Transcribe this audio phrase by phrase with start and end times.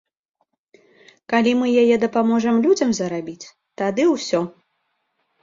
[1.33, 3.49] Калі мы яе дапаможам людзям зарабіць,
[3.83, 4.41] тады ўсё!